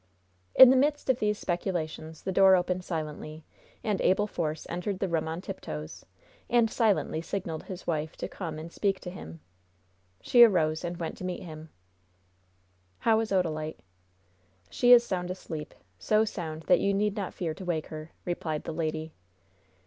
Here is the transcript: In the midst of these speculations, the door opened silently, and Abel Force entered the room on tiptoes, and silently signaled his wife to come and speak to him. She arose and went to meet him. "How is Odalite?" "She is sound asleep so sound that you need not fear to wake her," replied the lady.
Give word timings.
In 0.55 0.71
the 0.71 0.75
midst 0.75 1.11
of 1.11 1.19
these 1.19 1.37
speculations, 1.37 2.23
the 2.23 2.31
door 2.31 2.55
opened 2.55 2.83
silently, 2.83 3.43
and 3.83 4.01
Abel 4.01 4.25
Force 4.25 4.65
entered 4.67 4.97
the 4.97 5.07
room 5.07 5.27
on 5.27 5.41
tiptoes, 5.41 6.03
and 6.49 6.71
silently 6.71 7.21
signaled 7.21 7.65
his 7.65 7.85
wife 7.85 8.17
to 8.17 8.27
come 8.27 8.57
and 8.57 8.73
speak 8.73 8.99
to 9.01 9.11
him. 9.11 9.41
She 10.19 10.41
arose 10.43 10.83
and 10.83 10.97
went 10.97 11.17
to 11.17 11.23
meet 11.23 11.43
him. 11.43 11.69
"How 12.97 13.19
is 13.19 13.31
Odalite?" 13.31 13.81
"She 14.71 14.91
is 14.91 15.03
sound 15.05 15.29
asleep 15.29 15.75
so 15.99 16.25
sound 16.25 16.63
that 16.63 16.79
you 16.79 16.95
need 16.95 17.15
not 17.15 17.35
fear 17.35 17.53
to 17.53 17.63
wake 17.63 17.85
her," 17.89 18.09
replied 18.25 18.63
the 18.63 18.73
lady. 18.73 19.13